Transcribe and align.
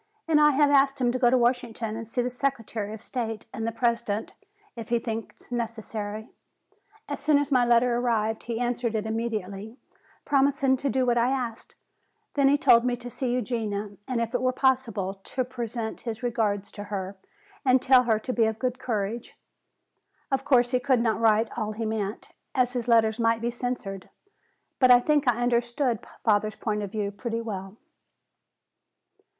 "And 0.27 0.41
I 0.41 0.49
have 0.53 0.71
asked 0.71 0.99
him 0.99 1.11
to 1.11 1.19
go 1.19 1.29
to 1.29 1.37
Washington 1.37 1.95
and 1.95 2.09
see 2.09 2.23
the 2.23 2.29
Secretary 2.31 2.91
of 2.91 3.03
State 3.03 3.45
and 3.53 3.67
the 3.67 3.71
President 3.71 4.33
if 4.75 4.89
he 4.89 4.97
thinks 4.97 5.35
necessary. 5.51 6.31
As 7.07 7.19
soon 7.19 7.37
as 7.37 7.51
my 7.51 7.63
letter 7.63 7.95
arrived 7.97 8.45
he 8.45 8.59
answered 8.59 8.95
it 8.95 9.05
immediately, 9.05 9.77
promising 10.25 10.75
to 10.77 10.89
do 10.89 11.05
what 11.05 11.19
I 11.19 11.29
asked. 11.29 11.75
Then 12.33 12.47
he 12.47 12.57
told 12.57 12.83
me 12.83 12.95
to 12.97 13.11
see 13.11 13.31
Eugenia 13.31 13.91
and 14.07 14.19
if 14.19 14.33
it 14.33 14.41
were 14.41 14.51
possible 14.51 15.21
to 15.23 15.43
present 15.45 16.01
his 16.01 16.23
regards 16.23 16.71
to 16.71 16.85
her 16.85 17.15
and 17.63 17.79
to 17.79 17.87
tell 17.87 18.03
her 18.05 18.17
to 18.17 18.33
be 18.33 18.45
of 18.47 18.57
good 18.57 18.79
courage. 18.79 19.37
Of 20.31 20.43
course, 20.43 20.71
he 20.71 20.79
could 20.79 21.01
not 21.01 21.19
write 21.19 21.55
all 21.55 21.73
he 21.73 21.85
meant, 21.85 22.29
as 22.55 22.73
his 22.73 22.87
letter 22.87 23.13
might 23.21 23.39
be 23.39 23.51
censored, 23.51 24.09
but 24.79 24.89
I 24.89 24.99
think 24.99 25.27
I 25.27 25.43
understood 25.43 25.99
father's 26.23 26.55
point 26.55 26.81
of 26.81 26.91
view 26.91 27.11
pretty 27.11 27.41
well." 27.41 27.77